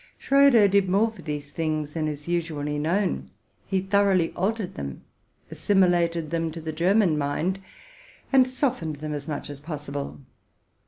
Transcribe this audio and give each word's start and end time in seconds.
Schroder 0.17 0.67
did 0.67 0.89
more 0.89 1.11
for 1.11 1.21
these 1.21 1.51
things 1.51 1.93
than 1.93 2.07
is 2.07 2.27
usually 2.27 2.79
known: 2.79 3.29
he 3.67 3.81
thoroughly 3.81 4.33
al 4.35 4.51
tered 4.51 4.73
them, 4.73 5.03
assimilated 5.51 6.31
them 6.31 6.51
to 6.53 6.59
'the 6.59 6.73
German 6.73 7.19
mind, 7.19 7.59
and 8.33 8.45
Ssoft 8.47 8.81
ened 8.83 8.97
them 8.97 9.13
as 9.13 9.27
much 9.27 9.47
as 9.47 9.59
possible. 9.59 10.19